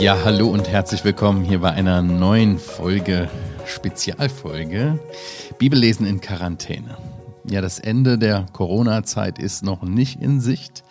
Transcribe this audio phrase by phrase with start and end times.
[0.00, 3.28] Ja, hallo und herzlich willkommen hier bei einer neuen Folge,
[3.66, 5.00] Spezialfolge
[5.58, 6.96] Bibellesen in Quarantäne.
[7.44, 10.84] Ja, das Ende der Corona-Zeit ist noch nicht in Sicht.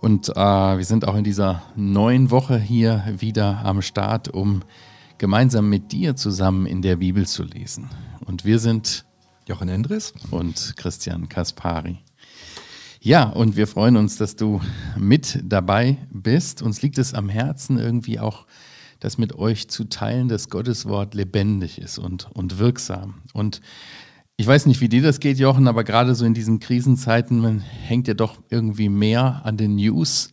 [0.00, 4.62] Und äh, wir sind auch in dieser neuen Woche hier wieder am Start, um
[5.18, 7.88] gemeinsam mit dir zusammen in der Bibel zu lesen.
[8.24, 9.04] Und wir sind
[9.46, 11.98] Jochen Endres und Christian Kaspari.
[13.06, 14.60] Ja, und wir freuen uns, dass du
[14.96, 16.60] mit dabei bist.
[16.60, 18.46] Uns liegt es am Herzen, irgendwie auch
[18.98, 23.22] das mit euch zu teilen, dass Gottes Wort lebendig ist und, und wirksam.
[23.32, 23.60] Und
[24.36, 27.60] ich weiß nicht, wie dir das geht, Jochen, aber gerade so in diesen Krisenzeiten, man
[27.60, 30.32] hängt ja doch irgendwie mehr an den News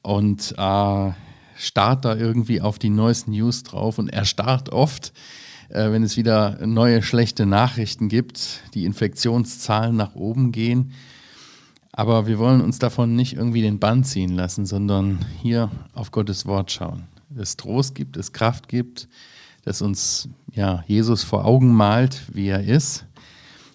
[0.00, 1.12] und äh,
[1.56, 5.12] starrt da irgendwie auf die neuesten News drauf und erstarrt oft,
[5.68, 10.94] äh, wenn es wieder neue schlechte Nachrichten gibt, die Infektionszahlen nach oben gehen.
[11.98, 16.46] Aber wir wollen uns davon nicht irgendwie den Bann ziehen lassen, sondern hier auf Gottes
[16.46, 17.08] Wort schauen.
[17.36, 19.08] Es Trost gibt, es Kraft gibt,
[19.64, 23.04] dass uns ja, Jesus vor Augen malt, wie er ist,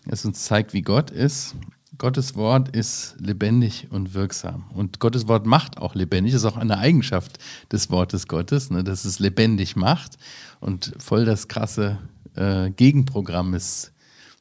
[0.05, 1.55] es uns zeigt, wie Gott ist.
[1.97, 4.63] Gottes Wort ist lebendig und wirksam.
[4.73, 6.31] Und Gottes Wort macht auch lebendig.
[6.31, 7.39] Das ist auch eine Eigenschaft
[7.73, 10.17] des Wortes Gottes, ne, dass es lebendig macht
[10.61, 11.97] und voll das krasse
[12.35, 13.91] äh, Gegenprogramm ist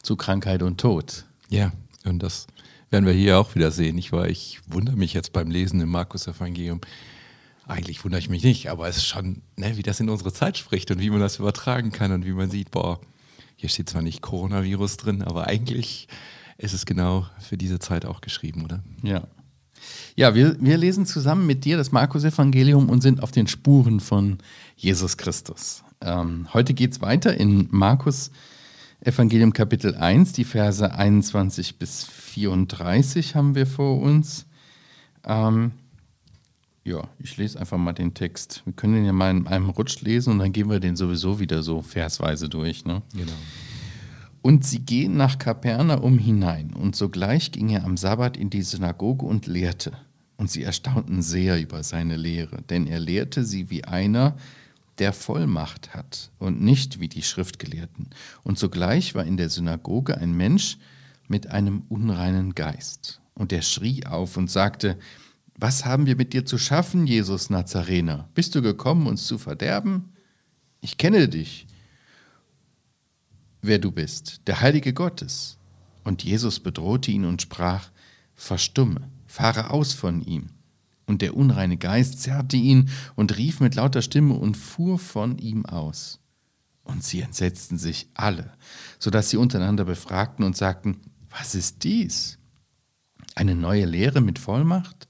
[0.04, 1.24] zu Krankheit und Tod.
[1.48, 1.72] Ja,
[2.04, 2.46] und das
[2.92, 3.96] werden wir hier auch wieder sehen.
[3.98, 6.82] Ich, war, ich wundere mich jetzt beim Lesen im Markus-Evangelium.
[7.66, 10.58] Eigentlich wundere ich mich nicht, aber es ist schon, ne, wie das in unsere Zeit
[10.58, 13.00] spricht und wie man das übertragen kann und wie man sieht, boah,
[13.56, 16.08] hier steht zwar nicht Coronavirus drin, aber eigentlich
[16.58, 18.82] ist es genau für diese Zeit auch geschrieben, oder?
[19.02, 19.26] Ja.
[20.14, 24.38] Ja, wir, wir lesen zusammen mit dir das Markus-Evangelium und sind auf den Spuren von
[24.76, 25.82] Jesus Christus.
[26.00, 28.30] Ähm, heute geht es weiter in Markus
[29.04, 34.46] Evangelium Kapitel 1, die Verse 21 bis 34 haben wir vor uns.
[35.24, 35.72] Ähm,
[36.84, 38.62] ja, ich lese einfach mal den Text.
[38.64, 41.40] Wir können den ja mal in einem Rutsch lesen und dann gehen wir den sowieso
[41.40, 42.84] wieder so versweise durch.
[42.84, 43.02] Ne?
[43.12, 43.32] Genau.
[44.40, 49.26] Und sie gehen nach Kapernaum hinein, und sogleich ging er am Sabbat in die Synagoge
[49.26, 49.92] und lehrte.
[50.36, 54.36] Und sie erstaunten sehr über seine Lehre, denn er lehrte sie wie einer,
[55.02, 58.10] der Vollmacht hat und nicht wie die Schriftgelehrten.
[58.44, 60.78] Und sogleich war in der Synagoge ein Mensch,
[61.26, 63.20] mit einem unreinen Geist.
[63.34, 64.96] Und er schrie auf und sagte,
[65.58, 68.28] Was haben wir mit dir zu schaffen, Jesus Nazarener?
[68.34, 70.12] Bist du gekommen, uns zu verderben?
[70.80, 71.66] Ich kenne dich,
[73.60, 75.58] wer du bist, der Heilige Gottes.
[76.04, 77.90] Und Jesus bedrohte ihn und sprach,
[78.36, 80.50] Verstumme, fahre aus von ihm.
[81.06, 85.66] Und der unreine Geist zerrte ihn und rief mit lauter Stimme und fuhr von ihm
[85.66, 86.20] aus.
[86.84, 88.52] Und sie entsetzten sich alle,
[88.98, 90.98] so dass sie untereinander befragten und sagten,
[91.30, 92.38] was ist dies?
[93.34, 95.08] Eine neue Lehre mit Vollmacht?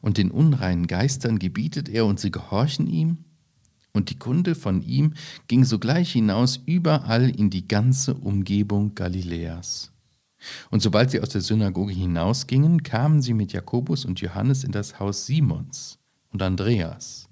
[0.00, 3.24] Und den unreinen Geistern gebietet er und sie gehorchen ihm?
[3.92, 5.14] Und die Kunde von ihm
[5.46, 9.93] ging sogleich hinaus überall in die ganze Umgebung Galiläas.
[10.70, 15.00] Und sobald sie aus der Synagoge hinausgingen, kamen sie mit Jakobus und Johannes in das
[15.00, 15.98] Haus Simons
[16.32, 17.28] und Andreas.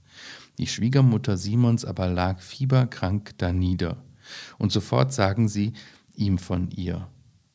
[0.58, 4.02] Die Schwiegermutter Simons aber lag fieberkrank danieder.
[4.58, 5.72] Und sofort sagen sie
[6.14, 7.08] ihm von ihr.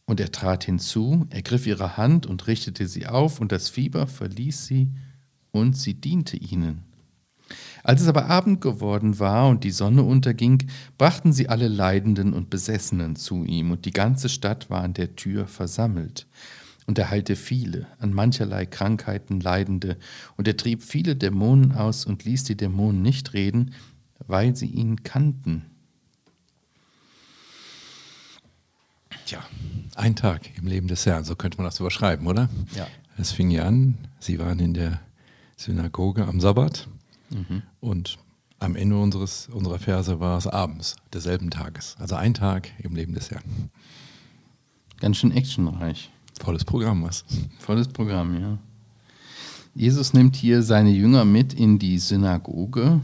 [0.05, 4.65] Und er trat hinzu, ergriff ihre Hand und richtete sie auf, und das Fieber verließ
[4.65, 4.89] sie,
[5.51, 6.83] und sie diente ihnen.
[7.83, 12.49] Als es aber Abend geworden war und die Sonne unterging, brachten sie alle Leidenden und
[12.49, 16.27] Besessenen zu ihm, und die ganze Stadt war an der Tür versammelt.
[16.85, 19.97] Und er heilte viele, an mancherlei Krankheiten Leidende,
[20.35, 23.73] und er trieb viele Dämonen aus und ließ die Dämonen nicht reden,
[24.25, 25.65] weil sie ihn kannten.
[29.25, 29.43] Tja,
[29.95, 32.49] ein Tag im Leben des Herrn, so könnte man das überschreiben, oder?
[32.75, 32.87] Ja.
[33.17, 35.01] Es fing ja an, sie waren in der
[35.57, 36.87] Synagoge am Sabbat
[37.31, 37.63] mhm.
[37.79, 38.17] und
[38.59, 41.95] am Ende unseres, unserer Verse war es abends desselben Tages.
[41.99, 43.69] Also ein Tag im Leben des Herrn.
[44.99, 46.11] Ganz schön actionreich.
[46.39, 47.23] Volles Programm, was?
[47.59, 48.57] Volles Programm, ja.
[49.75, 52.99] Jesus nimmt hier seine Jünger mit in die Synagoge.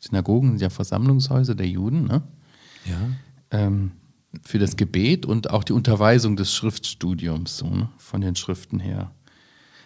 [0.00, 2.22] Synagogen sind ja Versammlungshäuser der Juden, ne?
[2.84, 2.98] Ja.
[3.52, 3.92] Ähm,
[4.42, 9.12] für das Gebet und auch die Unterweisung des Schriftstudiums, so, ne, von den Schriften her.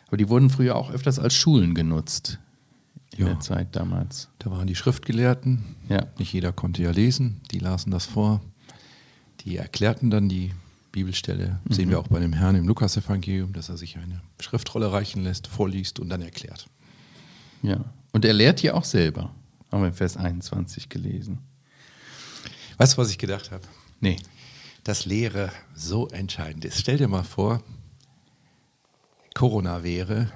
[0.09, 2.39] Aber die wurden früher auch öfters als Schulen genutzt
[3.15, 3.33] in ja.
[3.33, 4.29] der Zeit damals.
[4.39, 5.77] Da waren die Schriftgelehrten.
[5.89, 6.07] Ja.
[6.19, 7.41] Nicht jeder konnte ja lesen.
[7.51, 8.41] Die lasen das vor.
[9.41, 10.53] Die erklärten dann die
[10.93, 11.61] Bibelstelle.
[11.65, 11.73] Mhm.
[11.73, 15.47] Sehen wir auch bei dem Herrn im Lukasevangelium, dass er sich eine Schriftrolle reichen lässt,
[15.47, 16.67] vorliest und dann erklärt.
[17.63, 17.85] Ja.
[18.13, 19.35] Und er lehrt hier auch selber.
[19.71, 21.39] Haben wir in Vers 21 gelesen.
[22.77, 23.63] Weißt du, was ich gedacht habe?
[24.01, 24.17] Nee.
[24.85, 26.79] Dass Lehre so entscheidend ist.
[26.79, 27.63] Stell dir mal vor,
[29.35, 30.31] Corona wäre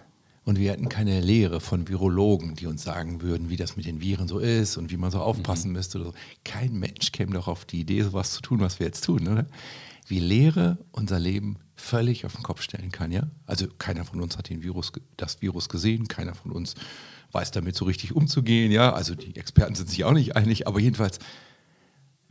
[0.46, 4.00] Und wir hätten keine Lehre von Virologen, die uns sagen würden, wie das mit den
[4.00, 5.74] Viren so ist und wie man so aufpassen mhm.
[5.74, 5.98] müsste.
[5.98, 6.14] Oder so.
[6.44, 9.46] Kein Mensch käme doch auf die Idee, sowas zu tun, was wir jetzt tun, oder?
[10.06, 13.24] Wie Lehre unser Leben völlig auf den Kopf stellen kann, ja?
[13.44, 16.76] Also keiner von uns hat den Virus, das Virus gesehen, keiner von uns
[17.32, 18.92] weiß damit so richtig umzugehen, ja?
[18.92, 21.18] Also die Experten sind sich auch nicht einig, aber jedenfalls,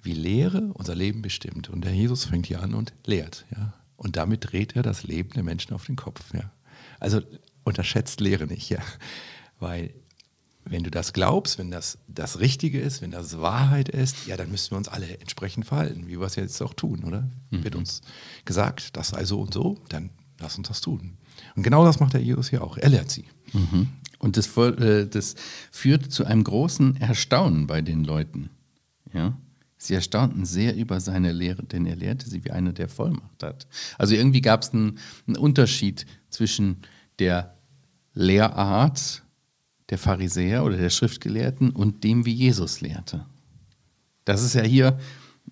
[0.01, 1.69] wie Lehre unser Leben bestimmt.
[1.69, 3.73] Und der Jesus fängt hier an und lehrt, ja?
[3.97, 6.49] Und damit dreht er das Leben der Menschen auf den Kopf, ja?
[7.01, 7.19] Also
[7.65, 8.79] unterschätzt Lehre nicht, ja.
[9.59, 9.93] Weil
[10.63, 14.49] wenn du das glaubst, wenn das das Richtige ist, wenn das Wahrheit ist, ja, dann
[14.49, 17.29] müssen wir uns alle entsprechend verhalten, wie wir es jetzt auch tun, oder?
[17.51, 17.63] Mhm.
[17.63, 18.01] Wird uns
[18.45, 20.09] gesagt, das sei so und so, dann
[20.39, 21.17] lass uns das tun.
[21.55, 22.77] Und genau das macht der Jesus hier auch.
[22.77, 23.25] Er lehrt sie.
[23.53, 23.89] Mhm.
[24.17, 25.35] Und das, äh, das
[25.71, 28.49] führt zu einem großen Erstaunen bei den Leuten.
[29.13, 29.37] Ja?
[29.77, 33.67] Sie erstaunten sehr über seine Lehre, denn er lehrte sie wie einer, der Vollmacht hat.
[33.97, 34.97] Also irgendwie gab es einen,
[35.27, 36.77] einen Unterschied zwischen
[37.19, 37.54] der
[38.15, 39.23] Lehrart
[39.89, 43.25] der Pharisäer oder der Schriftgelehrten und dem, wie Jesus lehrte.
[44.23, 44.97] Das ist ja hier,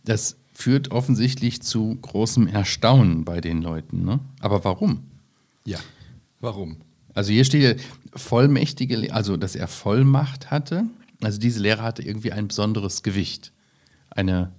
[0.03, 4.03] das führt offensichtlich zu großem Erstaunen bei den Leuten.
[4.03, 4.19] Ne?
[4.39, 5.03] Aber warum?
[5.65, 5.79] Ja,
[6.39, 6.77] warum?
[7.13, 7.83] Also hier steht ja
[8.15, 10.85] vollmächtige, also dass er Vollmacht hatte.
[11.21, 13.51] Also diese Lehre hatte irgendwie ein besonderes Gewicht,
[14.09, 14.51] eine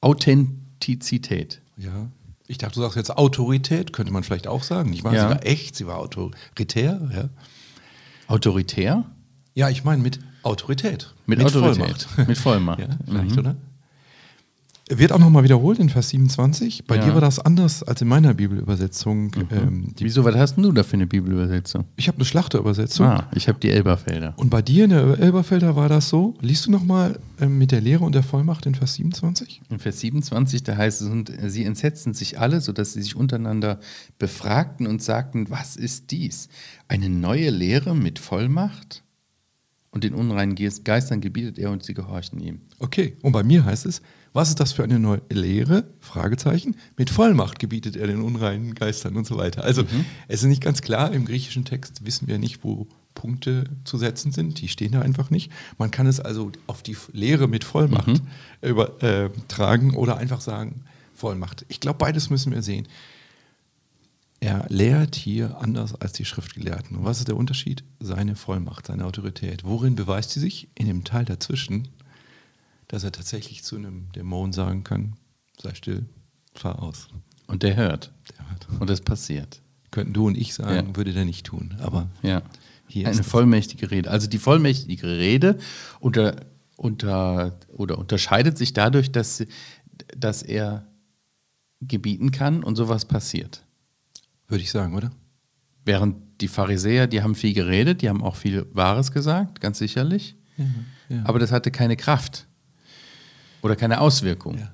[0.00, 1.60] Authentizität.
[1.76, 2.08] Ja,
[2.46, 4.92] ich dachte, du sagst jetzt Autorität, könnte man vielleicht auch sagen.
[4.92, 5.22] Ich war, ja.
[5.22, 7.00] sie war echt, sie war autoritär.
[7.12, 7.28] Ja.
[8.26, 9.04] Autoritär?
[9.54, 11.14] Ja, ich meine mit Autorität.
[11.26, 12.02] Mit, mit Autorität.
[12.02, 12.28] Vollmacht.
[12.28, 12.80] Mit Vollmacht.
[12.80, 13.38] ja, vielleicht, mhm.
[13.38, 13.56] oder?
[14.90, 16.84] Wird auch nochmal wiederholt in Vers 27.
[16.86, 17.06] Bei ja.
[17.06, 19.24] dir war das anders als in meiner Bibelübersetzung.
[19.24, 19.48] Mhm.
[19.50, 21.86] Ähm, Wieso, was hast du da für eine Bibelübersetzung?
[21.96, 23.06] Ich habe eine Schlachterübersetzung.
[23.06, 24.34] Ah, ich habe die Elberfelder.
[24.36, 26.34] Und bei dir in der Elberfelder war das so.
[26.42, 29.62] Liest du nochmal ähm, mit der Lehre und der Vollmacht in Vers 27?
[29.70, 33.80] In Vers 27, da heißt es, und sie entsetzten sich alle, sodass sie sich untereinander
[34.18, 36.50] befragten und sagten, was ist dies?
[36.88, 39.02] Eine neue Lehre mit Vollmacht?
[39.94, 42.62] Und den unreinen Geistern gebietet er und sie gehorchen ihm.
[42.80, 44.02] Okay, und bei mir heißt es,
[44.32, 45.84] was ist das für eine neue Lehre?
[46.00, 46.74] Fragezeichen.
[46.96, 49.62] Mit Vollmacht gebietet er den unreinen Geistern und so weiter.
[49.62, 50.04] Also mhm.
[50.26, 54.32] es ist nicht ganz klar, im griechischen Text wissen wir nicht, wo Punkte zu setzen
[54.32, 54.60] sind.
[54.60, 55.52] Die stehen da einfach nicht.
[55.78, 58.22] Man kann es also auf die Lehre mit Vollmacht mhm.
[58.62, 60.82] übertragen äh, oder einfach sagen,
[61.14, 61.64] Vollmacht.
[61.68, 62.88] Ich glaube, beides müssen wir sehen.
[64.44, 66.98] Er lehrt hier anders als die Schriftgelehrten.
[66.98, 67.82] Und was ist der Unterschied?
[67.98, 69.64] Seine Vollmacht, seine Autorität.
[69.64, 70.68] Worin beweist sie sich?
[70.74, 71.88] In dem Teil dazwischen,
[72.86, 75.14] dass er tatsächlich zu einem Dämon sagen kann,
[75.58, 76.04] sei still,
[76.54, 77.08] fahr aus.
[77.46, 78.12] Und der hört.
[78.36, 78.80] Der hört.
[78.80, 79.62] Und es passiert.
[79.90, 80.96] Könnten du und ich sagen, ja.
[80.96, 81.76] würde der nicht tun.
[81.78, 82.42] Aber ja.
[82.86, 84.10] hier eine vollmächtige Rede.
[84.10, 85.56] Also die vollmächtige Rede
[86.00, 86.36] unter,
[86.76, 89.42] unter, oder unterscheidet sich dadurch, dass,
[90.14, 90.86] dass er
[91.80, 93.63] gebieten kann und sowas passiert.
[94.48, 95.10] Würde ich sagen, oder?
[95.84, 100.36] Während die Pharisäer, die haben viel geredet, die haben auch viel Wahres gesagt, ganz sicherlich.
[100.56, 100.64] Ja,
[101.08, 101.22] ja.
[101.24, 102.46] Aber das hatte keine Kraft.
[103.62, 104.58] Oder keine Auswirkung.
[104.58, 104.70] Ja.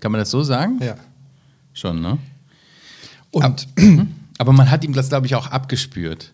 [0.00, 0.78] Kann man das so sagen?
[0.82, 0.96] Ja.
[1.72, 2.18] Schon, ne?
[3.30, 3.68] Und,
[4.38, 6.32] aber man hat ihm das, glaube ich, auch abgespürt.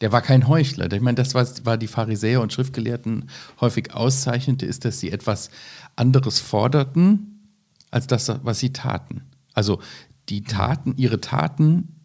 [0.00, 0.90] Der war kein Heuchler.
[0.92, 3.28] Ich meine, das, was war die Pharisäer und Schriftgelehrten
[3.60, 5.50] häufig auszeichnete, ist, dass sie etwas
[5.96, 7.48] anderes forderten,
[7.90, 9.22] als das, was sie taten.
[9.52, 9.80] Also
[10.30, 12.00] die Taten, ihre Taten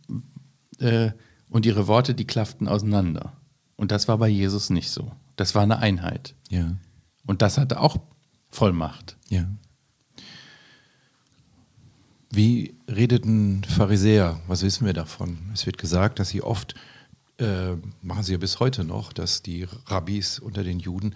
[0.80, 1.12] äh,
[1.50, 3.34] und ihre Worte, die klafften auseinander.
[3.75, 5.12] Und das war bei Jesus nicht so.
[5.36, 6.36] Das war eine Einheit.
[6.50, 6.75] Ja.
[7.25, 7.98] Und das hatte auch
[8.50, 9.17] Vollmacht.
[9.29, 9.46] Ja.
[12.32, 14.41] Wie redeten Pharisäer?
[14.48, 15.38] Was wissen wir davon?
[15.53, 16.75] Es wird gesagt, dass sie oft,
[17.38, 21.15] äh, machen sie ja bis heute noch, dass die Rabbis unter den Juden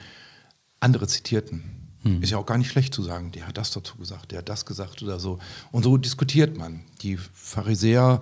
[0.80, 1.89] andere zitierten.
[2.04, 2.22] Hm.
[2.22, 4.50] Ist ja auch gar nicht schlecht zu sagen, der hat das dazu gesagt, der hat
[4.50, 5.40] das gesagt oder so.
[5.72, 6.82] Und so diskutiert man.
[7.02, 8.22] Die Pharisäer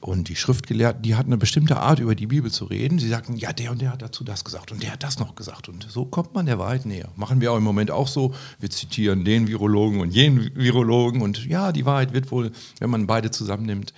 [0.00, 2.98] und die Schriftgelehrten, die hatten eine bestimmte Art, über die Bibel zu reden.
[2.98, 5.34] Sie sagten, ja, der und der hat dazu das gesagt und der hat das noch
[5.34, 5.68] gesagt.
[5.68, 7.08] Und so kommt man der Wahrheit näher.
[7.16, 8.34] Machen wir auch im Moment auch so.
[8.60, 11.22] Wir zitieren den Virologen und jenen Virologen.
[11.22, 13.92] Und ja, die Wahrheit wird wohl, wenn man beide zusammennimmt,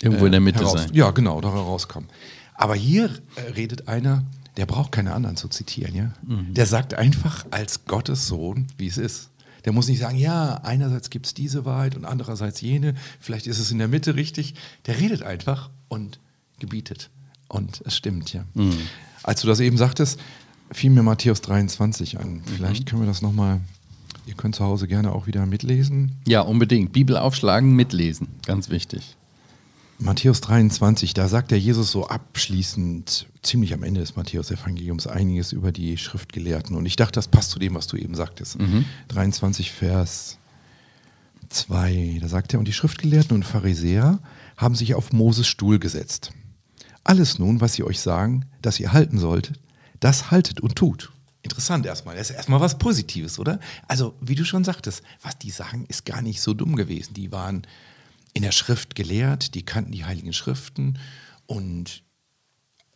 [0.00, 0.90] irgendwo in der Mitte heraus, sein.
[0.92, 2.08] Ja, genau, da herauskommen.
[2.54, 4.24] Aber hier äh, redet einer,
[4.58, 5.94] der braucht keine anderen zu zitieren.
[5.94, 6.12] Ja?
[6.26, 6.52] Mhm.
[6.52, 9.30] Der sagt einfach als Gottes Sohn, wie es ist.
[9.64, 13.60] Der muss nicht sagen, ja, einerseits gibt es diese Wahrheit und andererseits jene, vielleicht ist
[13.60, 14.54] es in der Mitte richtig.
[14.86, 16.18] Der redet einfach und
[16.58, 17.08] gebietet.
[17.46, 18.44] Und es stimmt, ja.
[18.54, 18.76] Mhm.
[19.22, 20.18] Als du das eben sagtest,
[20.72, 22.42] fiel mir Matthäus 23 an.
[22.44, 22.84] Vielleicht mhm.
[22.86, 23.60] können wir das nochmal,
[24.26, 26.16] ihr könnt zu Hause gerne auch wieder mitlesen.
[26.26, 26.92] Ja, unbedingt.
[26.92, 28.26] Bibel aufschlagen, mitlesen.
[28.44, 29.17] Ganz wichtig.
[30.00, 35.72] Matthäus 23, da sagt der Jesus so abschließend, ziemlich am Ende des Matthäus-Evangeliums, einiges über
[35.72, 36.76] die Schriftgelehrten.
[36.76, 38.60] Und ich dachte, das passt zu dem, was du eben sagtest.
[38.60, 38.84] Mhm.
[39.08, 40.38] 23, Vers
[41.48, 44.20] 2, da sagt er, und die Schriftgelehrten und Pharisäer
[44.56, 46.32] haben sich auf Moses Stuhl gesetzt.
[47.02, 49.58] alles nun, was sie euch sagen, dass ihr halten solltet,
[49.98, 51.10] das haltet und tut.
[51.42, 52.16] Interessant erstmal.
[52.16, 53.58] Das ist erstmal was Positives, oder?
[53.86, 57.14] Also, wie du schon sagtest, was die sagen, ist gar nicht so dumm gewesen.
[57.14, 57.62] Die waren
[58.34, 60.98] in der Schrift gelehrt, die kannten die Heiligen Schriften
[61.46, 62.02] und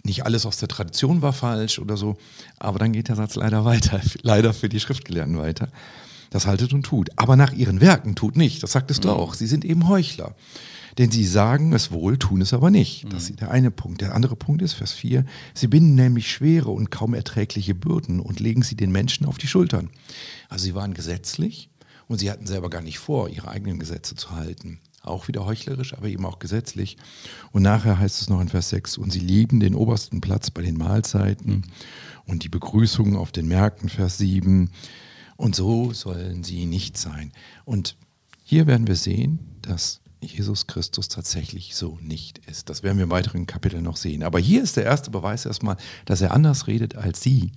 [0.05, 2.17] nicht alles aus der Tradition war falsch oder so.
[2.59, 5.69] Aber dann geht der Satz leider weiter, leider für die Schriftgelehrten weiter.
[6.31, 7.11] Das haltet und tut.
[7.17, 8.63] Aber nach ihren Werken tut nicht.
[8.63, 9.15] Das sagtest du Mhm.
[9.15, 9.35] auch.
[9.35, 10.35] Sie sind eben Heuchler.
[10.99, 13.05] Denn sie sagen es wohl, tun es aber nicht.
[13.13, 13.31] Das Mhm.
[13.35, 14.01] ist der eine Punkt.
[14.01, 15.25] Der andere Punkt ist, Vers 4,
[15.55, 19.47] sie binden nämlich schwere und kaum erträgliche Bürden und legen sie den Menschen auf die
[19.47, 19.89] Schultern.
[20.49, 21.71] Also sie waren gesetzlich
[22.09, 24.81] und sie hatten selber gar nicht vor, ihre eigenen Gesetze zu halten.
[25.03, 26.97] Auch wieder heuchlerisch, aber eben auch gesetzlich.
[27.51, 30.63] Und nachher heißt es noch in Vers 6, und sie lieben den obersten Platz bei
[30.63, 31.65] den Mahlzeiten
[32.25, 34.71] und die Begrüßungen auf den Märkten, Vers 7.
[35.37, 37.33] Und so sollen sie nicht sein.
[37.65, 37.97] Und
[38.45, 42.71] hier werden wir sehen, dass Jesus Christus tatsächlich so nicht ist.
[42.71, 44.23] Das werden wir im weiteren Kapitel noch sehen.
[44.23, 47.51] Aber hier ist der erste Beweis erstmal, dass er anders redet als sie,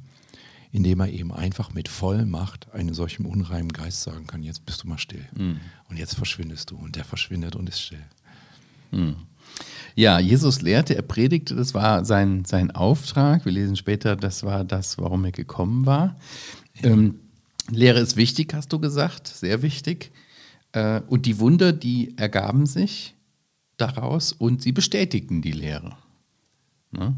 [0.75, 4.89] indem er eben einfach mit Vollmacht einem solchen unreinen Geist sagen kann, jetzt bist du
[4.89, 5.25] mal still.
[5.89, 6.75] Und jetzt verschwindest du.
[6.75, 8.03] Und der verschwindet und ist still.
[9.95, 13.45] Ja, Jesus lehrte, er predigte, das war sein, sein Auftrag.
[13.45, 16.17] Wir lesen später, das war das, warum er gekommen war.
[16.83, 17.21] Ähm,
[17.69, 20.11] Lehre ist wichtig, hast du gesagt, sehr wichtig.
[20.73, 23.15] Äh, und die Wunder, die ergaben sich
[23.77, 25.95] daraus und sie bestätigten die Lehre.
[26.91, 27.15] Ne?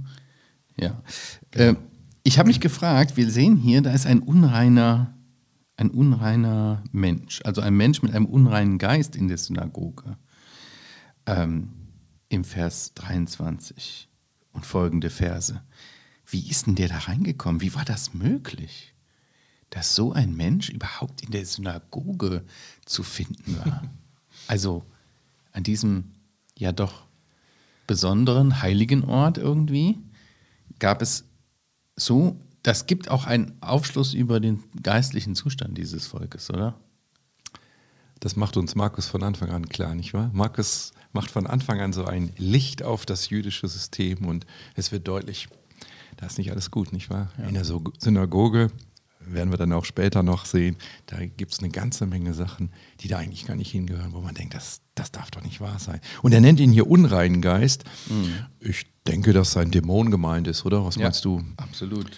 [0.79, 1.01] Ja.
[1.51, 1.73] Äh,
[2.27, 5.15] ich habe mich gefragt, wir sehen hier, da ist ein unreiner,
[5.77, 10.17] ein unreiner Mensch, also ein Mensch mit einem unreinen Geist in der Synagoge
[11.25, 11.69] ähm,
[12.27, 14.09] im Vers 23
[14.51, 15.61] und folgende Verse.
[16.25, 17.61] Wie ist denn der da reingekommen?
[17.61, 18.93] Wie war das möglich,
[19.69, 22.43] dass so ein Mensch überhaupt in der Synagoge
[22.85, 23.83] zu finden war?
[24.49, 24.85] Also
[25.51, 26.11] an diesem
[26.57, 27.05] ja doch
[27.87, 29.97] besonderen heiligen Ort irgendwie
[30.79, 31.26] gab es
[31.97, 36.75] so, das gibt auch einen Aufschluss über den geistlichen Zustand dieses Volkes, oder?
[38.19, 40.29] Das macht uns Markus von Anfang an klar, nicht wahr?
[40.33, 45.07] Markus macht von Anfang an so ein Licht auf das jüdische System und es wird
[45.07, 45.47] deutlich,
[46.17, 47.31] da ist nicht alles gut, nicht wahr?
[47.47, 48.69] In der Synagoge,
[49.33, 53.07] werden wir dann auch später noch sehen, da gibt es eine ganze Menge Sachen, die
[53.07, 55.99] da eigentlich gar nicht hingehören, wo man denkt, das, das darf doch nicht wahr sein.
[56.21, 57.83] Und er nennt ihn hier unreinen Geist.
[58.59, 60.85] Ich denke, dass sein Dämon gemeint ist, oder?
[60.85, 61.43] Was meinst du?
[61.57, 62.11] Absolut.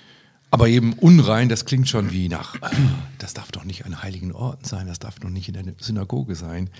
[0.52, 2.72] Aber eben unrein, das klingt schon wie nach, ah,
[3.20, 6.34] das darf doch nicht an heiligen Orten sein, das darf doch nicht in der Synagoge
[6.34, 6.72] sein.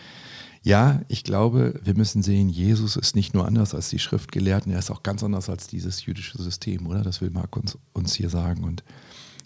[0.62, 4.80] Ja, ich glaube, wir müssen sehen, Jesus ist nicht nur anders als die Schriftgelehrten, er
[4.80, 7.04] ist auch ganz anders als dieses jüdische System, oder?
[7.04, 8.84] Das will Marc uns, uns hier sagen und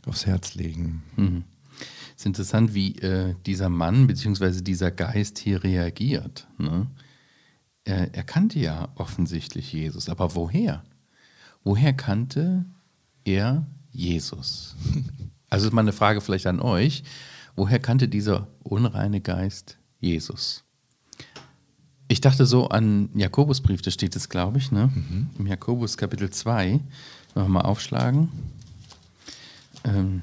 [0.06, 1.04] aufs Herz legen.
[2.16, 4.62] Es ist interessant, wie äh, dieser Mann bzw.
[4.62, 6.48] dieser Geist hier reagiert.
[6.58, 6.88] Ne?
[7.86, 10.84] Er, er kannte ja offensichtlich Jesus, aber woher?
[11.64, 12.66] Woher kannte
[13.24, 14.76] er Jesus?
[15.50, 17.04] Also ist mal eine Frage vielleicht an euch.
[17.56, 20.64] Woher kannte dieser unreine Geist Jesus?
[22.08, 24.90] Ich dachte so an Jakobusbrief, da steht es, glaube ich, ne?
[25.38, 26.80] im Jakobus Kapitel 2.
[27.36, 28.30] Noch mal aufschlagen.
[29.84, 30.22] Ähm,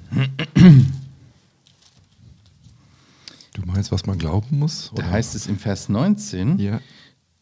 [3.53, 4.91] Du meinst, was man glauben muss?
[4.95, 6.81] Da heißt es im Vers 19, ja.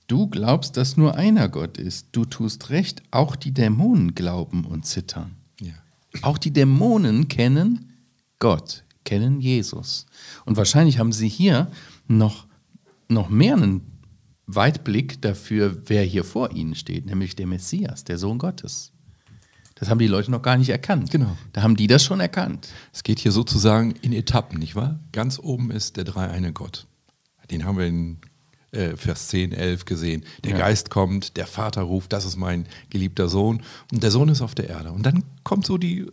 [0.06, 2.08] du glaubst, dass nur einer Gott ist.
[2.12, 5.36] Du tust recht, auch die Dämonen glauben und zittern.
[5.60, 5.74] ja.
[6.22, 7.92] Auch die Dämonen kennen
[8.38, 10.06] Gott, kennen Jesus.
[10.46, 11.70] Und wahrscheinlich haben sie hier
[12.08, 12.46] noch,
[13.08, 13.82] noch mehr einen
[14.46, 18.92] Weitblick dafür, wer hier vor ihnen steht, nämlich der Messias, der Sohn Gottes.
[19.80, 21.10] Das haben die Leute noch gar nicht erkannt.
[21.10, 21.36] Genau.
[21.52, 22.68] Da haben die das schon erkannt.
[22.92, 24.98] Es geht hier sozusagen in Etappen, nicht wahr?
[25.12, 26.86] Ganz oben ist der dreieine Gott.
[27.50, 28.18] Den haben wir in
[28.72, 30.24] äh, Vers 10, 11 gesehen.
[30.44, 30.58] Der Ja.
[30.58, 33.62] Geist kommt, der Vater ruft, das ist mein geliebter Sohn.
[33.92, 34.92] Und der Sohn ist auf der Erde.
[34.92, 36.06] Und dann kommt so die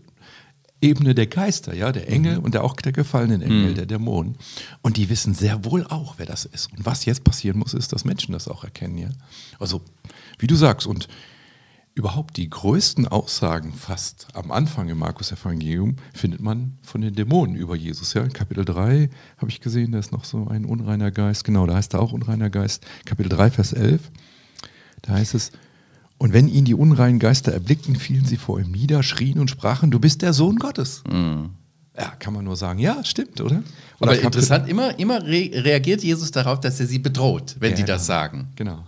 [0.82, 4.38] Ebene der Geister, ja, der Engel und der, auch der gefallenen Engel, der Dämonen.
[4.82, 6.72] Und die wissen sehr wohl auch, wer das ist.
[6.74, 9.10] Und was jetzt passieren muss, ist, dass Menschen das auch erkennen, ja.
[9.58, 9.82] Also,
[10.38, 11.08] wie du sagst, und
[11.96, 17.76] überhaupt die größten Aussagen fast am Anfang im Markus-Evangelium findet man von den Dämonen über
[17.76, 18.14] Jesus.
[18.14, 21.46] Ja, in Kapitel 3 habe ich gesehen, da ist noch so ein unreiner Geist.
[21.46, 22.86] Genau, da heißt er auch unreiner Geist.
[23.06, 24.12] Kapitel 3, Vers 11.
[25.04, 25.52] Da heißt es,
[26.18, 29.90] und wenn ihn die unreinen Geister erblickten, fielen sie vor ihm nieder, schrien und sprachen,
[29.90, 31.02] du bist der Sohn Gottes.
[31.98, 33.64] Ja, kann man nur sagen, ja, stimmt, oder?
[34.02, 37.78] oder Aber interessant, immer, immer re reagiert Jesus darauf, dass er sie bedroht, wenn Ja,
[37.78, 38.18] die das genau.
[38.20, 38.48] sagen.
[38.56, 38.86] Genau.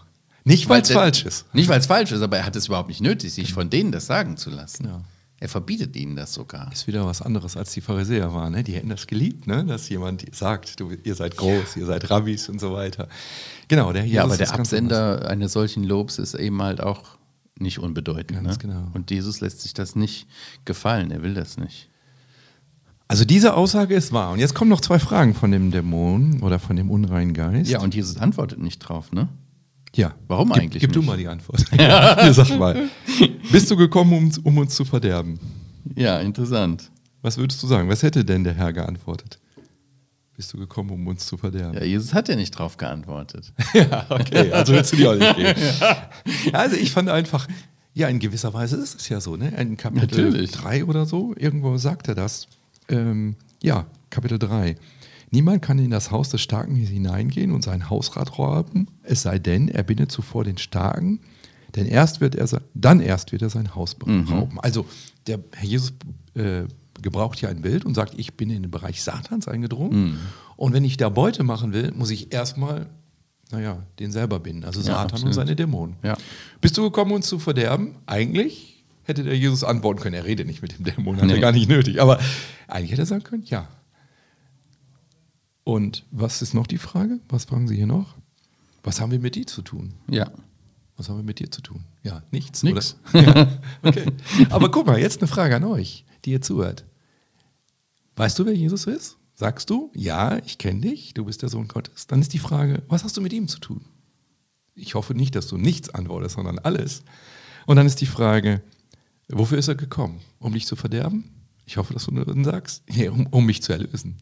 [0.47, 1.53] Nicht, weil es falsch ist.
[1.53, 3.91] Nicht, weil es falsch ist, aber er hat es überhaupt nicht nötig, sich von denen
[3.91, 4.85] das sagen zu lassen.
[4.85, 5.01] Ja.
[5.39, 6.71] Er verbietet ihnen das sogar.
[6.71, 8.53] Ist wieder was anderes, als die Pharisäer waren.
[8.53, 8.63] Ne?
[8.63, 9.65] Die hätten das geliebt, ne?
[9.65, 13.07] dass jemand sagt, du, ihr seid groß, ihr seid Rabbis und so weiter.
[13.67, 14.51] Genau, der Jesus Ja, aber der.
[14.53, 17.17] Absender eines solchen Lobs ist eben halt auch
[17.59, 18.43] nicht unbedeutend.
[18.43, 18.57] Ganz ne?
[18.57, 18.87] genau.
[18.93, 20.27] Und Jesus lässt sich das nicht
[20.65, 21.89] gefallen, er will das nicht.
[23.09, 24.31] Also diese Aussage ist wahr.
[24.31, 27.69] Und jetzt kommen noch zwei Fragen von dem Dämon oder von dem unreinen Geist.
[27.69, 29.29] Ja, und Jesus antwortet nicht drauf, ne?
[29.95, 30.13] Ja.
[30.27, 31.07] Warum gib, eigentlich Gib du nicht?
[31.07, 31.63] mal die Antwort.
[31.77, 32.31] Ja.
[32.33, 32.89] Sag mal.
[33.51, 35.39] Bist du gekommen, um, um uns zu verderben?
[35.95, 36.91] Ja, interessant.
[37.21, 37.89] Was würdest du sagen?
[37.89, 39.39] Was hätte denn der Herr geantwortet?
[40.35, 41.73] Bist du gekommen, um uns zu verderben?
[41.75, 43.51] Ja, Jesus hat ja nicht drauf geantwortet.
[43.73, 45.59] Ja, okay, also willst du die auch nicht geben.
[46.53, 47.47] Also ich fand einfach,
[47.95, 49.49] ja, in gewisser Weise ist es ja so, ne?
[49.59, 50.51] In Kapitel Natürlich.
[50.51, 52.47] 3 oder so, irgendwo sagt er das.
[52.89, 54.75] Ähm, ja, Kapitel 3.
[55.31, 59.67] Niemand kann in das Haus des Starken hineingehen und sein Hausrat rauben, es sei denn,
[59.67, 61.19] er bindet zuvor den Starken,
[61.75, 64.59] denn erst wird er, se- dann erst wird er sein Haus rauben.
[64.61, 64.85] Also
[65.27, 65.93] der Herr Jesus
[66.35, 66.63] äh,
[67.01, 70.17] gebraucht hier ein Bild und sagt, ich bin in den Bereich Satans eingedrungen
[70.55, 72.87] und wenn ich da Beute machen will, muss ich erstmal,
[73.51, 75.33] naja, den selber binden, also Ja, Satan und absolut.
[75.35, 75.97] seine Dämonen.
[76.03, 76.17] Ja.
[76.61, 77.95] Bist du gekommen, uns zu verderben?
[78.05, 80.15] Eigentlich hätte der Jesus antworten können.
[80.15, 81.39] Er redet nicht mit dem Dämon, hat er Nee.
[81.41, 82.01] gar nicht nötig.
[82.01, 82.17] Aber
[82.67, 83.67] eigentlich hätte er sagen können, ja.
[85.67, 87.19] Und was ist noch die Frage?
[87.27, 88.15] Was fragen Sie hier noch?
[88.83, 89.95] Was haben wir mit dir zu tun?
[90.09, 90.31] Ja.
[90.95, 91.83] Was haben wir mit dir zu tun?
[92.03, 92.63] Ja, nichts.
[92.63, 92.81] Oder?
[93.13, 94.05] Ja, okay.
[94.49, 96.85] Aber guck mal, jetzt eine Frage an euch, die ihr zuhört.
[98.15, 99.17] Weißt du, wer Jesus ist?
[99.35, 102.07] Sagst du, ja, ich kenne dich, du bist der Sohn Gottes.
[102.07, 103.81] Dann ist die Frage, was hast du mit ihm zu tun?
[104.73, 107.03] Ich hoffe nicht, dass du nichts antwortest, sondern alles.
[107.65, 108.61] Und dann ist die Frage,
[109.27, 110.21] wofür ist er gekommen?
[110.39, 111.25] Um dich zu verderben?
[111.65, 114.15] Ich hoffe, dass du dann sagst, nee, um, um mich zu erlösen.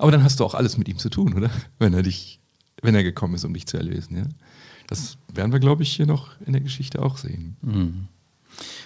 [0.00, 1.50] Aber dann hast du auch alles mit ihm zu tun, oder?
[1.78, 2.40] Wenn er dich,
[2.80, 4.24] wenn er gekommen ist, um dich zu erlösen, ja?
[4.86, 7.56] Das werden wir, glaube ich, hier noch in der Geschichte auch sehen.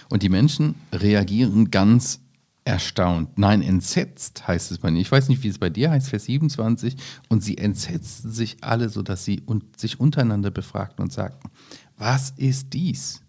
[0.09, 2.19] Und die Menschen reagieren ganz
[2.65, 3.37] erstaunt.
[3.37, 4.99] Nein, entsetzt heißt es bei mir.
[4.99, 6.97] Ich weiß nicht, wie es bei dir heißt, Vers 27.
[7.29, 9.41] Und sie entsetzten sich alle, sodass sie
[9.77, 11.49] sich untereinander befragten und sagten,
[11.97, 13.21] was ist dies?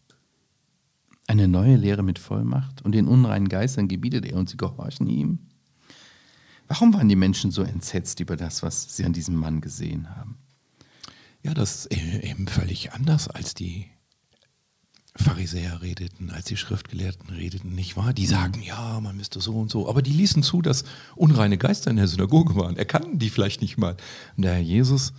[1.29, 5.39] Eine neue Lehre mit Vollmacht und den unreinen Geistern gebietet er und sie gehorchen ihm?
[6.69, 10.39] Warum waren die Menschen so entsetzt über das, was sie an diesem Mann gesehen haben?
[11.43, 13.87] Ja, das ist e- eben völlig anders als die
[15.15, 18.13] Pharisäer redeten, als die Schriftgelehrten redeten, nicht wahr?
[18.13, 19.89] Die sagen, ja, man müsste so und so.
[19.89, 22.77] Aber die ließen zu, dass unreine Geister in der Synagoge waren.
[22.77, 23.97] Er kannten die vielleicht nicht mal.
[24.37, 25.13] Und der Herr Jesus,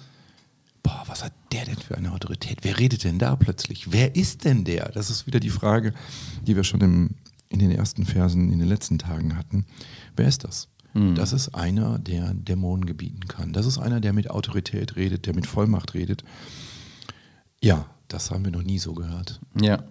[0.84, 2.60] boah, was hat der denn für eine Autorität?
[2.62, 3.92] Wer redet denn da plötzlich?
[3.92, 4.90] Wer ist denn der?
[4.90, 5.94] Das ist wieder die Frage,
[6.46, 7.16] die wir schon im,
[7.50, 9.66] in den ersten Versen in den letzten Tagen hatten.
[10.16, 10.68] Wer ist das?
[10.94, 13.54] Das ist einer, der Dämonen gebieten kann.
[13.54, 16.24] Das ist einer, der mit Autorität redet, der mit Vollmacht redet.
[17.62, 19.40] Ja, das haben wir noch nie so gehört.
[19.60, 19.84] Ja,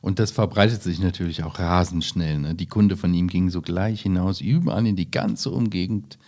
[0.00, 2.38] und das verbreitet sich natürlich auch rasend schnell.
[2.38, 2.54] Ne?
[2.54, 6.18] Die Kunde von ihm ging sogleich hinaus, überall in die ganze Umgegend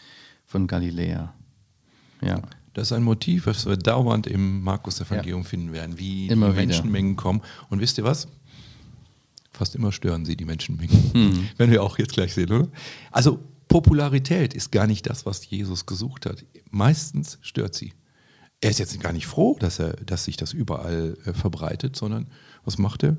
[0.47, 1.33] von Galiläa.
[2.23, 6.53] Ja, Das ist ein Motiv, was wir dauernd im Markus-Evangelium finden werden, wie Immer die
[6.55, 6.67] wieder.
[6.67, 7.41] Menschenmengen kommen.
[7.69, 8.27] Und wisst ihr was?
[9.53, 11.49] Fast immer stören sie die Menschenmengen.
[11.57, 12.67] Werden wir auch jetzt gleich sehen, oder?
[13.13, 16.45] Also Popularität ist gar nicht das, was Jesus gesucht hat.
[16.71, 17.93] Meistens stört sie.
[18.61, 22.29] Er ist jetzt gar nicht froh, dass, er, dass sich das überall äh, verbreitet, sondern
[22.65, 23.17] was macht er?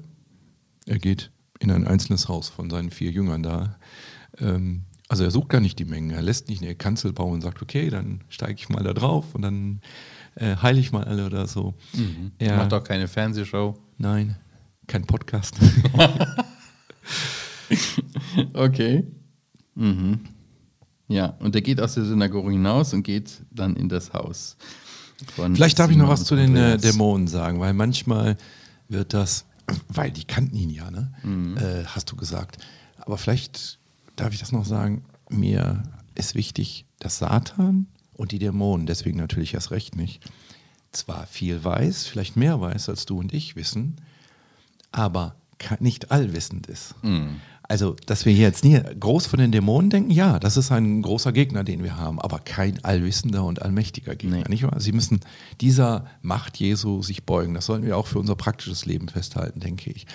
[0.85, 3.77] Er geht in ein einzelnes Haus von seinen vier Jüngern da.
[4.39, 6.09] Ähm, also er sucht gar nicht die Mengen.
[6.09, 9.35] Er lässt nicht eine Kanzel bauen und sagt, okay, dann steige ich mal da drauf
[9.35, 9.81] und dann
[10.35, 11.75] äh, heile ich mal alle oder so.
[12.39, 13.77] Er macht auch keine Fernsehshow.
[13.97, 14.35] Nein,
[14.87, 15.57] kein Podcast.
[18.53, 19.03] Okay.
[19.75, 20.19] Mhm.
[21.07, 24.57] Ja, und er geht aus der Synagoge hinaus und geht dann in das Haus.
[25.35, 26.77] Vielleicht darf ich noch Simon was zu den äh.
[26.77, 28.37] Dämonen sagen, weil manchmal
[28.89, 29.45] wird das,
[29.87, 31.13] weil die kannten ihn ja, ne?
[31.23, 31.57] Mhm.
[31.57, 32.57] Äh, hast du gesagt.
[32.97, 33.79] Aber vielleicht
[34.15, 35.83] darf ich das noch sagen, mir
[36.15, 40.23] ist wichtig, dass Satan und die Dämonen, deswegen natürlich erst recht nicht,
[40.91, 43.97] zwar viel weiß, vielleicht mehr weiß, als du und ich wissen,
[44.91, 45.35] aber
[45.79, 46.95] nicht allwissend ist.
[47.03, 47.41] Mhm.
[47.67, 51.01] Also, dass wir hier jetzt nie groß von den Dämonen denken, ja, das ist ein
[51.01, 54.43] großer Gegner, den wir haben, aber kein allwissender und allmächtiger Gegner, Nee.
[54.49, 54.79] nicht wahr?
[54.79, 55.21] Sie müssen
[55.61, 57.53] dieser Macht Jesu sich beugen.
[57.53, 60.05] Das sollten wir auch für unser praktisches Leben festhalten, denke ich.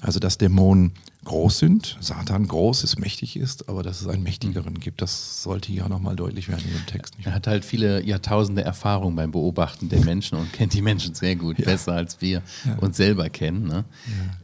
[0.00, 0.92] Also, dass Dämonen
[1.24, 5.70] groß sind, Satan groß ist, mächtig ist, aber dass es einen mächtigeren gibt, das sollte
[5.70, 7.18] hier nochmal deutlich werden in dem Text.
[7.18, 11.14] Nicht Er hat halt viele Jahrtausende Erfahrung beim Beobachten der Menschen und kennt die Menschen
[11.14, 12.42] sehr gut, besser als wir
[12.80, 13.64] uns selber kennen.
[13.66, 13.84] Ne?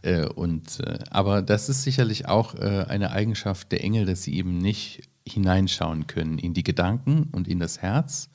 [0.03, 4.35] Äh, und, äh, aber das ist sicherlich auch äh, eine Eigenschaft der Engel, dass sie
[4.35, 8.29] eben nicht hineinschauen können in die Gedanken und in das Herz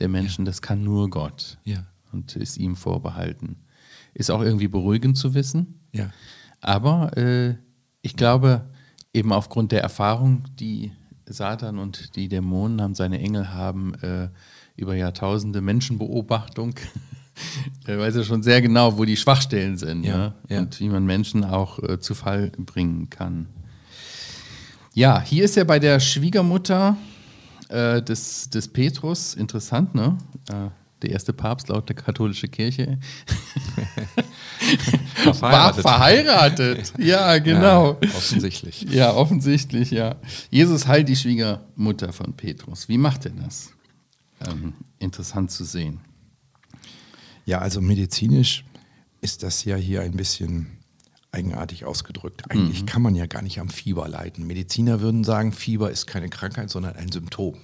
[0.00, 0.44] der Menschen.
[0.44, 1.84] Das kann nur Gott Ja.
[2.12, 3.56] und ist ihm vorbehalten.
[4.14, 5.78] Ist auch irgendwie beruhigend zu wissen.
[5.92, 6.10] Ja.
[6.64, 7.54] Aber äh,
[8.02, 8.62] ich glaube,
[9.12, 10.92] eben aufgrund der Erfahrung, die
[11.26, 14.28] Satan und die Dämonen haben, seine Engel haben äh,
[14.76, 16.74] über Jahrtausende Menschenbeobachtung
[17.86, 20.60] er weiß ja schon sehr genau, wo die Schwachstellen sind Ja, ja, ja.
[20.60, 23.46] und wie man Menschen auch äh, zu Fall bringen kann.
[24.94, 26.96] Ja, hier ist er bei der Schwiegermutter
[27.68, 29.34] äh, des, des Petrus.
[29.34, 30.16] Interessant, ne?
[31.04, 32.98] Der erste Papst laut der katholischen Kirche
[35.24, 36.94] War war verheiratet.
[36.98, 37.98] ja, genau.
[38.02, 38.86] Ja, offensichtlich.
[38.90, 40.16] Ja, offensichtlich, ja.
[40.50, 42.88] Jesus heilt die Schwiegermutter von Petrus.
[42.88, 43.72] Wie macht er das?
[44.48, 46.00] Ähm, interessant zu sehen.
[47.44, 48.64] Ja, also medizinisch
[49.20, 50.78] ist das ja hier ein bisschen
[51.32, 52.50] eigenartig ausgedrückt.
[52.50, 54.46] Eigentlich kann man ja gar nicht am Fieber leiden.
[54.46, 57.58] Mediziner würden sagen, Fieber ist keine Krankheit, sondern ein Symptom.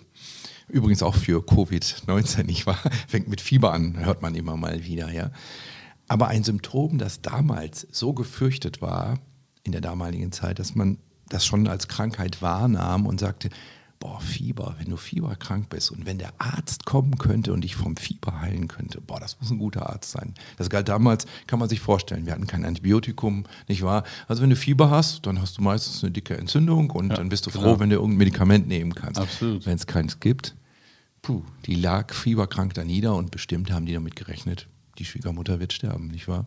[0.71, 2.81] Übrigens auch für Covid-19, nicht wahr?
[3.09, 5.31] Fängt mit Fieber an, hört man immer mal wieder, ja.
[6.09, 9.19] Aber ein Symptom, das damals so gefürchtet war,
[9.63, 13.51] in der damaligen Zeit, dass man das schon als Krankheit wahrnahm und sagte,
[14.01, 17.97] boah, Fieber, wenn du fieberkrank bist und wenn der Arzt kommen könnte und dich vom
[17.97, 20.35] Fieber heilen könnte, boah, das muss ein guter Arzt sein.
[20.57, 24.05] Das galt damals, kann man sich vorstellen, wir hatten kein Antibiotikum, nicht wahr?
[24.27, 27.47] Also wenn du Fieber hast, dann hast du meistens eine dicke Entzündung und dann bist
[27.47, 27.81] du froh, genau.
[27.81, 29.21] wenn du irgendein Medikament nehmen kannst.
[29.21, 29.67] Absolut.
[29.67, 30.57] Wenn es keins gibt,
[31.23, 35.73] puh, die lag fieberkrank da nieder und bestimmt haben die damit gerechnet, die Schwiegermutter wird
[35.73, 36.47] sterben, nicht wahr?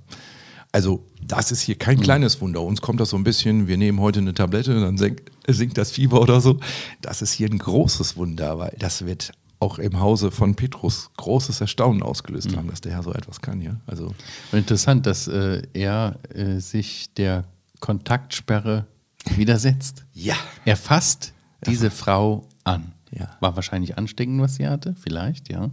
[0.71, 2.61] Also, das ist hier kein kleines Wunder.
[2.61, 5.91] Uns kommt das so ein bisschen, wir nehmen heute eine Tablette, dann senkt, sinkt das
[5.91, 6.59] Fieber oder so.
[6.99, 11.61] Das ist hier ein großes Wunder, weil das wird auch im Hause von Petrus großes
[11.61, 13.79] Erstaunen ausgelöst haben, dass der Herr so etwas kann, ja.
[13.85, 14.07] Also,
[14.51, 17.45] Und interessant, dass äh, er äh, sich der
[17.79, 18.87] Kontaktsperre
[19.35, 20.05] widersetzt.
[20.13, 20.35] ja.
[20.65, 21.33] Er fasst
[21.67, 22.92] diese Frau an.
[23.17, 23.35] Ja.
[23.39, 25.69] War wahrscheinlich ansteckend, was sie hatte, vielleicht, ja.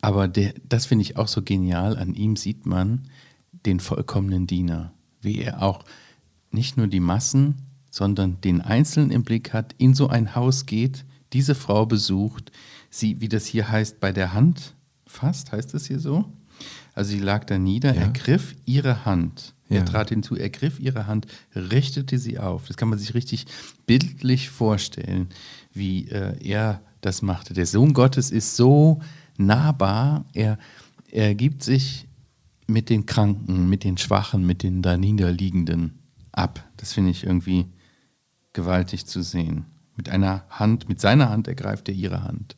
[0.00, 1.96] Aber der, das finde ich auch so genial.
[1.96, 3.08] An ihm sieht man
[3.64, 5.84] den vollkommenen Diener, wie er auch
[6.50, 7.56] nicht nur die Massen,
[7.90, 12.52] sondern den Einzelnen im Blick hat, in so ein Haus geht, diese Frau besucht,
[12.90, 14.74] sie, wie das hier heißt, bei der Hand
[15.06, 16.24] fasst, heißt das hier so?
[16.94, 18.02] Also sie lag da nieder, Ja.
[18.02, 19.54] ergriff ihre Hand.
[19.68, 19.78] Ja.
[19.78, 22.66] Er trat hinzu, ergriff ihre Hand, richtete sie auf.
[22.68, 23.46] Das kann man sich richtig
[23.86, 25.28] bildlich vorstellen,
[25.76, 27.54] wie äh, er das machte.
[27.54, 29.00] Der Sohn Gottes ist so
[29.36, 30.58] nahbar, er,
[31.10, 32.06] er gibt sich
[32.66, 35.98] mit den Kranken, mit den Schwachen, mit den da Niederliegenden
[36.32, 36.64] ab.
[36.76, 37.66] Das finde ich irgendwie
[38.52, 39.66] gewaltig zu sehen.
[39.96, 42.56] Mit einer Hand, mit seiner Hand ergreift er ihre Hand.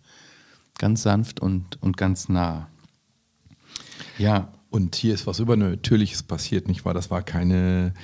[0.79, 2.69] Ganz sanft und, und ganz nah.
[4.17, 6.95] Ja, Und hier ist was Übernatürliches passiert, nicht wahr?
[6.95, 7.95] Das war keine,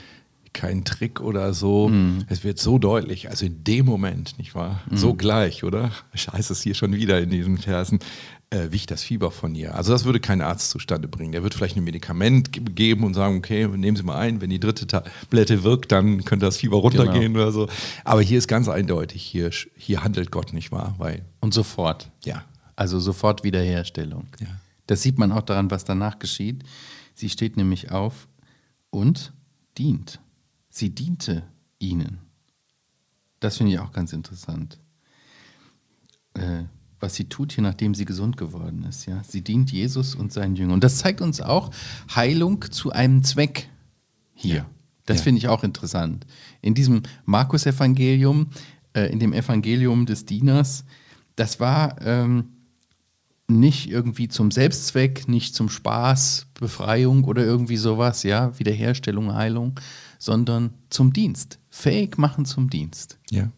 [0.54, 1.90] kein Trick oder so.
[2.28, 4.80] Es wird so deutlich, also in dem Moment, nicht wahr?
[4.92, 5.90] So gleich, oder?
[6.14, 7.98] Scheiße, es hier schon wieder in diesen Versen.
[8.50, 9.74] Äh, wicht das Fieber von ihr.
[9.74, 11.32] Also das würde kein Arzt zustande bringen.
[11.32, 14.50] Der wird vielleicht ein Medikament ge- geben und sagen, okay, nehmen Sie mal ein, wenn
[14.50, 17.68] die dritte Tablette wirkt, dann könnte das Fieber runtergehen oder so.
[18.04, 20.94] Aber hier ist ganz eindeutig, hier, hier handelt Gott, nicht wahr?
[20.98, 22.10] Weil, und sofort.
[22.24, 22.44] ja,
[22.76, 24.26] Also sofort Wiederherstellung.
[24.40, 24.46] Ja.
[24.86, 26.62] Das sieht man auch daran, was danach geschieht.
[27.14, 28.28] Sie steht nämlich auf
[28.90, 29.32] und
[29.78, 30.20] dient.
[30.76, 31.44] Sie diente
[31.78, 32.18] ihnen.
[33.38, 34.80] Das finde ich auch ganz interessant.
[36.34, 36.64] Äh,
[36.98, 39.06] was sie tut hier, nachdem sie gesund geworden ist.
[39.06, 39.22] Ja?
[39.22, 40.74] Sie dient Jesus und seinen Jüngern.
[40.74, 41.70] Und das zeigt uns auch
[42.12, 43.68] Heilung zu einem Zweck
[44.34, 44.54] hier.
[44.56, 44.66] Ja.
[45.06, 45.22] Das Ja.
[45.22, 46.26] finde ich auch interessant.
[46.60, 48.48] In diesem Markus-Evangelium,
[48.94, 50.84] äh, in dem Evangelium des Dieners,
[51.36, 52.48] das war ähm,
[53.46, 59.78] nicht irgendwie zum Selbstzweck, nicht zum Spaß, Befreiung oder irgendwie sowas, ja, Wiederherstellung, Heilung,
[60.18, 61.58] sondern zum Dienst.
[61.70, 63.18] Fähig machen zum Dienst.
[63.30, 63.50] Ja.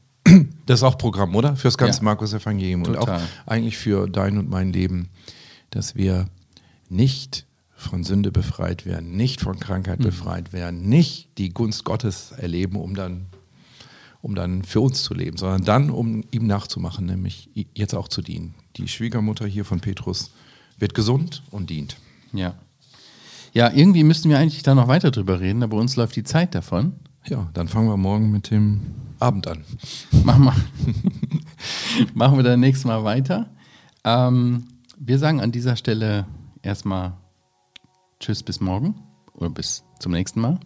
[0.66, 1.54] Das ist auch Programm, oder?
[1.54, 2.04] Fürs ganze Ja.
[2.04, 5.08] Markus-Evangelium und auch eigentlich für dein und mein Leben,
[5.70, 6.26] dass wir
[6.88, 12.76] nicht von Sünde befreit werden, nicht von Krankheit befreit werden, nicht die Gunst Gottes erleben,
[12.76, 13.26] um dann,
[14.22, 18.22] um dann für uns zu leben, sondern dann, um ihm nachzumachen, nämlich jetzt auch zu
[18.22, 18.54] dienen.
[18.76, 20.30] Die Schwiegermutter hier von Petrus
[20.78, 21.98] wird gesund und dient.
[22.32, 22.54] Ja.
[23.56, 26.54] Ja, irgendwie müssten wir eigentlich da noch weiter drüber reden, aber uns läuft die Zeit
[26.54, 26.92] davon.
[27.24, 28.82] Ja, dann fangen wir morgen mit dem
[29.18, 29.64] Abend an.
[30.24, 30.54] Machen wir,
[32.14, 33.48] machen wir dann nächstes Mal weiter.
[34.04, 34.64] Ähm,
[34.98, 36.26] wir sagen an dieser Stelle
[36.60, 37.14] erstmal
[38.20, 38.94] Tschüss bis morgen
[39.32, 40.60] oder bis zum nächsten Mal.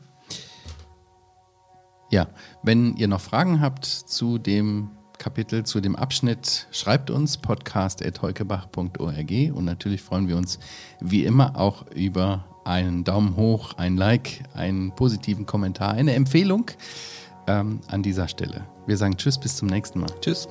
[2.11, 2.27] Ja,
[2.65, 9.65] wenn ihr noch Fragen habt zu dem Kapitel, zu dem Abschnitt, schreibt uns podcast.heukebach.org und
[9.65, 10.59] natürlich freuen wir uns
[11.01, 16.71] wie immer auch über einen Daumen hoch, ein Like, einen positiven Kommentar, eine Empfehlung
[17.47, 18.65] ähm, an dieser Stelle.
[18.87, 20.11] Wir sagen Tschüss, bis zum nächsten Mal.
[20.21, 20.49] Tschüss.